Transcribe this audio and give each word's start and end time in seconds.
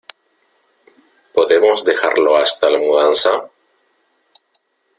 ¿Podemos 1.31 1.85
dejarlo 1.85 2.35
hasta 2.35 2.71
la 2.71 2.79
mudanza? 2.79 3.51